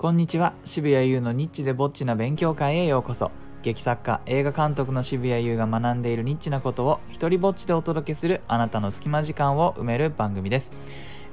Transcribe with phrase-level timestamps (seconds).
[0.00, 0.54] こんにちは。
[0.64, 3.30] 渋谷優のニッチでぼっちな勉強会へようこそ。
[3.62, 10.72] 劇作家映画監督の渋谷優が学んでいるニッチなことを一人ぼっちでお届けするあなたの隙間時間を埋める番組です。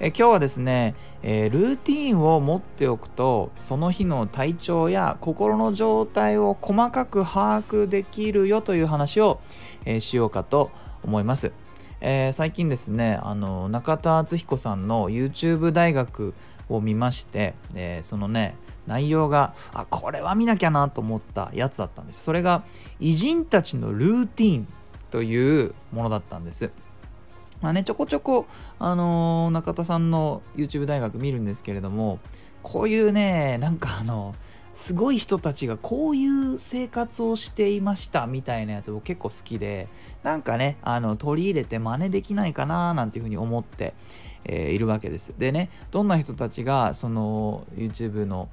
[0.01, 9.39] え今日はですね、えー、ルーティンを持っておくとその日の体調や心の状態を細かく把握できるよという話を、
[9.85, 10.71] えー、しようかと
[11.03, 11.53] 思います、
[12.01, 16.33] えー、最近ですねあの中田敦彦さんの YouTube 大学
[16.69, 18.55] を見まして、えー、そのね
[18.87, 22.23] 内容があこれは見なきゃなと思ったやつだったんです。
[22.23, 22.63] それが
[22.99, 24.67] 偉人たちのルーティン
[25.11, 26.71] というものだったんです。
[27.61, 28.45] まあねちょこちょこ
[28.79, 32.19] あのー、中田さんの YouTube 大学見るんですけれども
[32.63, 34.35] こういうねなんかあの
[34.77, 39.87] すごい人たちがこういう生活をしていましたみたいなやつを結構好きで
[40.21, 43.95] なんかねあの取り入れて真似できないかななんていうふうに思って、
[44.45, 45.33] えー、いるわけです。
[45.35, 48.49] でねどんな人たちがその YouTube の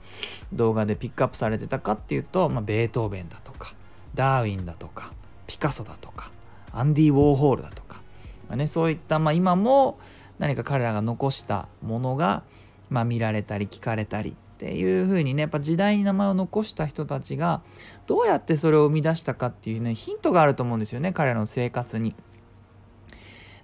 [0.54, 3.74] 動画でピックアップされてたかっていうと、まあ、ベートーベンだとか
[4.14, 5.12] ダーウィンだとか
[5.46, 6.30] ピカソだとか
[6.72, 8.00] アンディ・ウォーホールだとか、
[8.48, 9.98] まあね、そういった、まあ、今も
[10.38, 12.44] 何か彼らが残したものが、
[12.88, 17.60] まあ、見られたり聞かれたりっていう風にねやっぱ時代に名前を残した人たちが
[18.06, 22.14] どうやってそれを生み出したかっていうねヒントがあると思うんですよね彼らの生活に。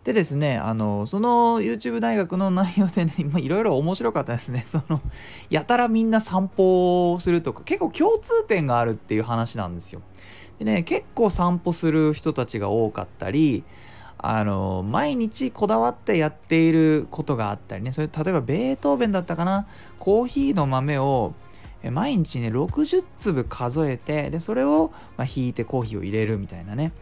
[0.04, 4.62] でですね、あの、その YouTube 大学の内容でね、 いろいろ面白かったですね。
[4.64, 5.02] その、
[5.50, 10.00] やたらみんな散歩をするとか、結構共通点があるっていう話なんですよ。
[10.58, 13.62] でね、結構散歩する人たちが多かったり、
[14.22, 17.92] あの毎日こだわってやっていることがあったりね。
[17.92, 19.66] それ例えばベートーベンだったかな。
[19.98, 21.34] コーヒーの豆を
[21.88, 26.92] 毎日ね60粒数えてでそれを、まあ、引いてコーヒーを入れるみたいなね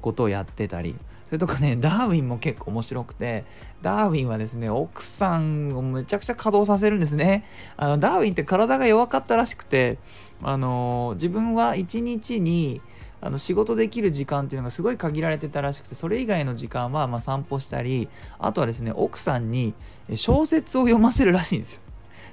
[0.00, 0.94] ことをやってたり
[1.28, 3.44] それとかねダーウィンも結構面白くて
[3.82, 7.44] ダーウィンはですね奥さんをめちゃくちゃ稼働させるんですね
[7.76, 9.98] あのダーウィンって体が弱かったらしくて
[10.42, 12.80] あの自分は1日に
[13.20, 18.08] あの仕事できる時間っていうのがすごい限られてたらしくてそれ以外の時間はま散歩したり
[18.38, 19.74] あとはですね奥さんに
[20.14, 21.82] 小説を読ませるらしいんですよ。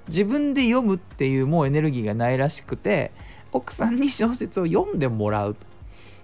[0.08, 3.12] 自分で読むっていうもうエネルギーがないらしくて
[3.52, 5.66] 奥さんに小説を読んでもらうと。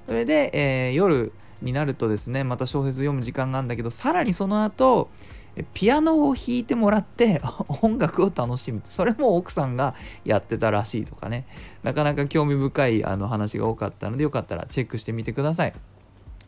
[0.08, 1.31] それで、えー、夜
[1.62, 5.09] になるとですねまた小説読む時間があるんだけどさらにその後
[5.74, 7.42] ピアノを弾いてもらって
[7.81, 11.46] 音楽を楽しむそれも奥さんがやってたらしいとかね。
[11.84, 15.74] なかなか興味深いあの話が多かったのでよかったらチェックしてみてください。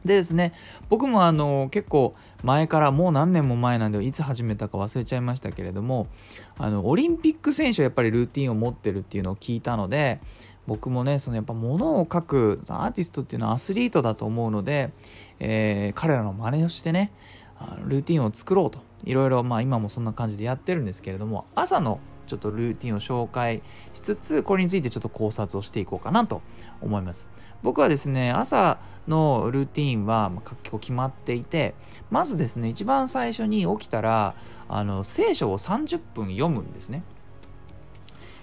[0.06, 0.54] でですね
[0.90, 6.08] 僕もあの結構前からもう何年も前なんでいつ始めたか忘れちゃいましたけれども
[6.58, 10.20] あのオリンピック選手はやっぱりルーティンを持ってるっていうのを聞いたので
[10.68, 14.92] 僕もねそのやっぱ物を書くアーティストっていうのはアスリートだと思うので、
[15.40, 17.12] えー、彼らの真似をしてね
[17.86, 23.62] ルーティンを作ろうといろいろまあ今もそんな感じでやってるんですけれども朝のちょっとルーティンを紹介
[23.94, 26.42] しつつこれについてちょっと考察をしていこうかなと
[26.82, 27.30] 思います。
[27.62, 31.76] 僕はですね朝のルーティンは結構決まっていて
[32.12, 34.36] まずですね一番最初に起きたら
[34.68, 37.04] あの聖書を30分読むんですね。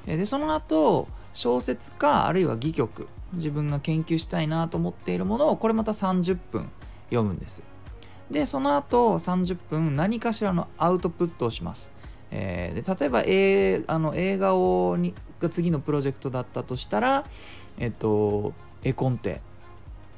[0.06, 6.70] でその後小説かあるいは戯曲自分が研究したいなと思っているものをこれまた30分
[7.10, 7.62] 読むんです。
[8.30, 11.90] でその後30分何かしらのアウトプットをします、
[12.30, 17.24] えー、で例えば、えー、あの映画をにが次のプロジェクトだったとしたら
[17.78, 18.52] えっと
[18.82, 19.40] 絵コンテ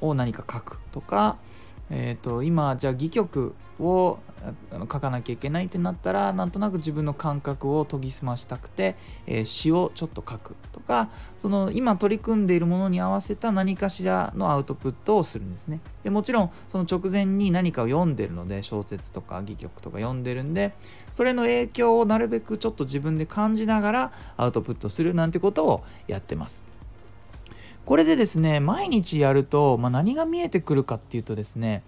[0.00, 1.38] を何か書くとか
[1.94, 4.18] えーと、今じゃあ戯曲を
[4.72, 15.80] 書かなきゃいけないってなったらなんとなく自分の感覚を研ぎ澄ましたくて、えー、詩をちょっと書くとかその今取り組んでいるものに合わせた何かしらのアウトプットをするんですね。
[16.02, 20.72] でもちろんその直前に何かを読んでるので小説とか戯曲とか読んでるんで
[21.10, 26.71] それの影響をなるべくちょっと自分で感じながらアウトプットするなんてことをやってます。
[27.84, 31.82] これでですね毎日やると、まあ、何が見えてくるかっていうとですね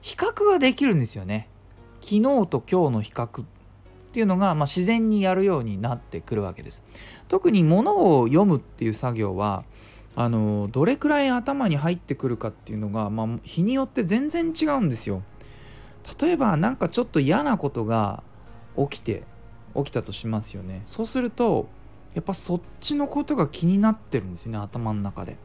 [0.00, 1.48] 比較ができるんですよね。
[2.00, 3.44] 昨日と今日の比較っ
[4.12, 6.84] ていうのが、まあ、自然にやるようになってくるわけです。
[7.28, 9.64] 特に物を読むっていう作業は
[10.14, 15.22] あのどれくらい頭に入ってくるかっていうのが、まあ、日によって全然違うんですよ。
[16.20, 18.22] 例えば何かちょっと嫌なことが
[18.78, 19.24] 起きて
[19.74, 20.82] 起きたとしますよね。
[20.84, 21.68] そうすると
[22.14, 25.36] やっぱそっちのことが気になってるんですよね頭の中で。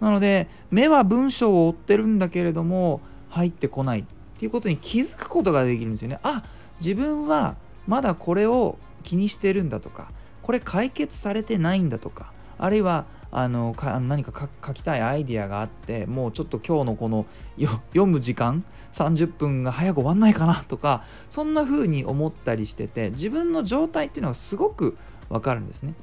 [0.00, 3.00] なので目は文章を追ってるんだけれども
[3.30, 4.04] 入ってこないっ
[4.38, 6.44] ていうことに気づくことができるんですよねあ
[6.78, 7.56] 自分は
[7.86, 10.10] まだこれを気にしてるんだとか
[10.42, 17.26] これ解決されてないんだとかあるいはあのか何か書きたいアイディアがあってもうちょっと今日のこの
[17.58, 24.96] 読む時間30分が早く終わんないかなとかそんな風に思ったりしてて自分の状態っていうのがすごく
[25.28, 25.94] わかるんですね。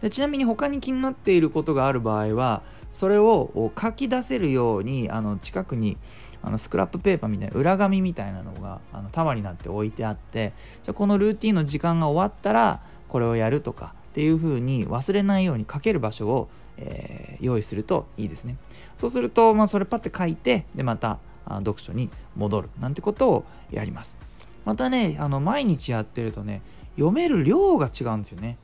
[0.00, 5.96] でちなみに他に気になっていることがある場合はそれを書き出せるようにあの近くに
[6.42, 10.52] あのスクラップペーパーみたいな裏紙みたいなのがあの束になって置いてあって
[10.82, 16.48] じゃこのルーティンの時間が終わったらこれをやるとかっていう風に忘れないように書ける場所を、
[16.78, 18.56] えー、用意するといいですね。
[18.94, 24.18] そうすると、まあ、それパッて書いてでまた読書に戻るなんてことをやります。
[24.64, 26.62] またねあの毎日やってるとね
[26.96, 28.56] 読める量が違うんですよね。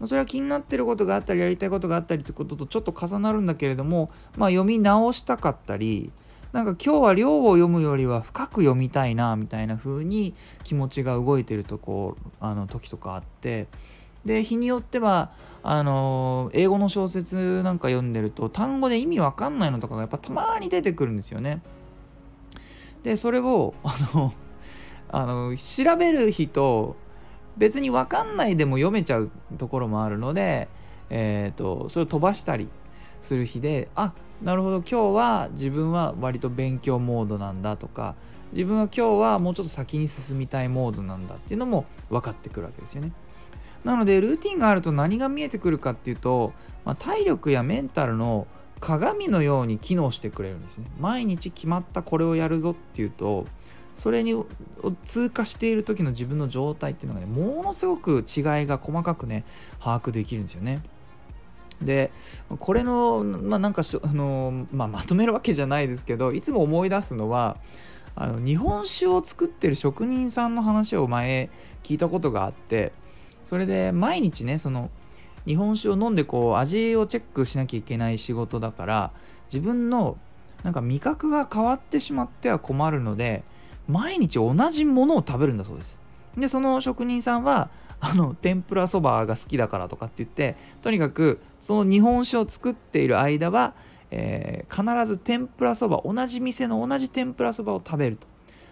[0.00, 6.10] まそれは気になってることがあったりやりたいことがあったりってこととちょっと重なるんだけれども、まあ、読み直したかったり
[6.52, 13.68] なんか今日は量を読むよりは深く読みたいなみたいな風に気持ちが動いてるとこあの時とかあって
[14.24, 15.32] で日によっては
[15.62, 21.62] あの英語の小説なんか読んでると単語で意味わかんないのとかがやっぱたまに出てくるんですよね。
[23.02, 24.34] でそれをあの
[25.12, 26.96] あの調べる日と
[27.56, 30.68] 別に分かんないでも読めちゃうところもあるので、
[31.10, 32.68] えーと、それを飛ばしたり
[33.22, 34.12] する日であ
[34.42, 38.14] なるほど今日は自分は割と勉強モードなんだとか
[38.52, 43.12] 自分は今日はもうちょっと先に進みたいモードなんだっていうのも分かってくるわけですよね。
[43.84, 46.52] なのでルーティンがあると何が見えてくるかっていうと、
[46.84, 48.46] まあ、体力やメンタルの
[48.80, 50.86] 鏡のように機能してくれるんですね。
[50.98, 53.46] 毎日決まったこれをやるぞっていうと
[53.94, 54.34] それに
[55.04, 59.44] 通過している時の自分の状態っていうのがねものすごく違いが細かくね
[59.78, 60.82] 把握できるんですよね。
[61.82, 62.12] で
[62.58, 67.56] これの,、まあ、なんかあの、まあ、まとめるわけじゃないですけどいつも思い出すのは
[68.14, 71.48] あの日本酒を作ってる職人さんの話を前
[71.82, 72.92] 聞いたことがあって
[73.44, 74.90] それで毎日ねその
[75.46, 79.10] 日本酒を飲んでこう味をチェックしなきゃいけない仕事だから
[79.46, 80.18] 自分の
[80.62, 83.42] なんか味覚が変わってしまっては困るので
[83.90, 86.00] 毎日同じものを食べるんだそうです。
[86.36, 87.70] でその職人さんは
[88.00, 93.74] あの天ぷらそばが好きだからとかって言ってとにかくその日本酒を作っている間は、
[94.10, 98.26] えー、必ず天ぷらそば同じ店の同じ天ぷらそばを食べると。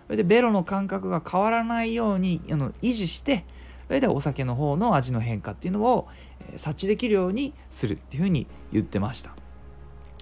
[0.07, 3.45] それでベロの感覚が変わらないようにあの維持して
[3.89, 6.09] それでお酒の方の味の変化っていうのを、
[6.41, 9.35] えー、察知できるようにするっていうふうに言ってました、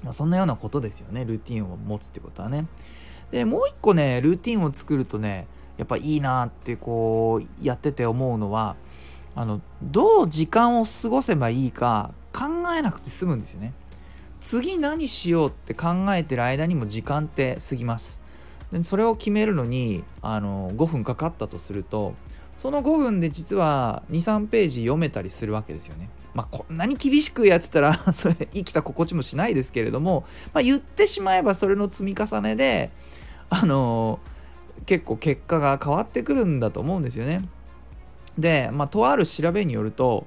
[0.02, 1.24] まあ、そんなようなことですよね。
[1.24, 2.66] ルーティンを持つってことはね。
[3.30, 5.46] でもう一個ねルーティンを作るとね
[5.76, 8.76] やっぱいいなってこうやってて思うのは
[9.34, 12.44] あのどう時間を過ごせばいいか考
[12.74, 13.74] えなくて済むんですよね。
[14.40, 18.20] 次何しようって考えてる間にも時間って過ぎます。
[18.72, 22.14] でそれを決めるのにあの5分かかったとすると
[22.56, 26.08] その5分で実は23ページ読めたりするわけですよね。
[26.36, 32.90] まあ、こんなに厳しくやってたら それ生きた心地もしないですけれども、まあ、言ってしまえばそれの積み重ねで
[33.48, 34.20] あの
[34.84, 37.48] 結構結果が変わってくるんだと思うんですよね。
[38.38, 40.26] で、まあ、とある調べによると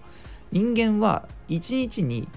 [0.52, 2.28] 人間は1日に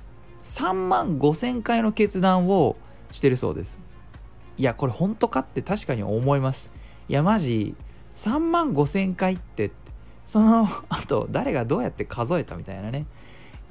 [0.43, 2.77] 3万5,000回の決断を
[3.11, 3.81] してるそうです。
[4.59, 6.71] いやこれ本当かって確かに思います。
[7.09, 7.75] いやマジ
[8.17, 9.71] 3万5,000回って
[10.27, 13.07] そのあと誰がどうやって数えたみたいなね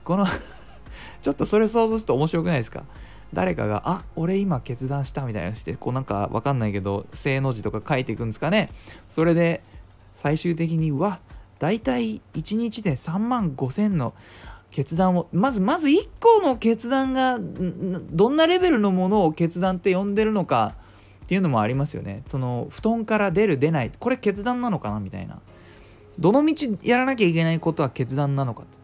[0.03, 0.25] この
[1.21, 2.83] ちょっとそれ想像すると面白くないですか？
[3.33, 8.69] 誰かが、あ、俺今決断したみたいなして、こうなんかわかんないけど、正の字とか書いていくんですかね？
[9.07, 9.63] それで、
[10.15, 11.19] 最終的に、うわ、
[11.57, 14.13] 大体1日で3万5000の
[14.69, 20.75] 決断を、まず、まず1個の決断が、どんなレベルのものを決断って呼んでるのか
[21.23, 22.23] っていうのもありますよね。
[22.25, 24.99] その、布団から出る、出ない、これ決断なのかな？
[24.99, 25.39] みたいな。
[26.19, 28.80] どの道やらなきゃいけないことは決断なのかって。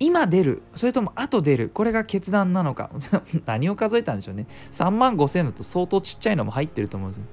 [0.00, 2.90] 今出るそれとも後出るこれが決断なのか。
[3.46, 4.46] 何を数えたんでしょうね。
[4.72, 7.24] 3万5000だと相当ちっちゃいのも入ってると思うんですよ。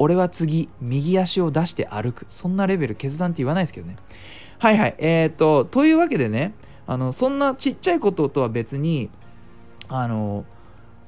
[0.00, 2.26] 俺は次右足を出して歩く。
[2.28, 3.96] そんなレベル決断って言わないですけどね。
[4.58, 4.94] はいはい。
[4.98, 6.54] えー、っとというわけでね
[6.86, 9.10] あのそんなちっちゃいこととは別に
[9.88, 10.44] あの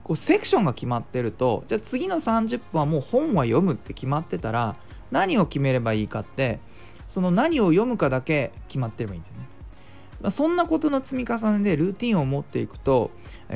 [0.04, 4.76] こうセクションが決まってるとじゃあ次の30分はもう本は読むって決まってたら
[5.10, 6.60] 何を決めればいいかって
[7.06, 9.59] その何を読むかだけ決まってればいいんですよね。
[10.28, 13.10] そんなことの積み重ねでルーティンを持っていくと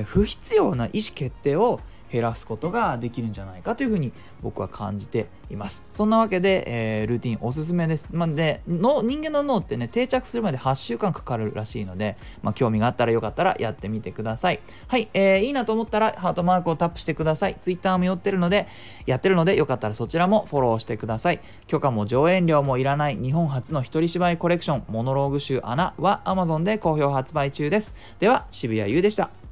[0.04, 1.80] 不必要な意思決定を
[2.10, 5.84] 減らすことができるんじゃないかというふうに僕は感じています。
[5.92, 6.64] そんなわけで、
[7.00, 8.08] えー、ルーティンおすすめです。
[8.12, 14.60] まあ、での人間の脳ってね定着するまで8週間かかるらしいので、まあ、興味があったらよかったらやってみてください。
[14.88, 17.56] はい、えー、いいなと思ったらハートマークをタップしてください。
[17.60, 18.66] Twitter も寄ってるので
[19.06, 21.40] やってるのでよかったらそちらもフォローしてください。
[21.66, 27.94] 許可も上演料もいらない日本初の一人芝居コレクションモノローグ集穴は Amazon で好評発売中です。
[28.18, 29.43] では渋谷優でした。